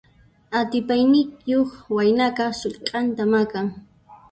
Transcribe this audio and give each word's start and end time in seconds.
Atipayniyuq 0.59 1.71
waynaqa 1.95 2.45
sullk'anta 2.59 3.23
maqan. 3.31 3.67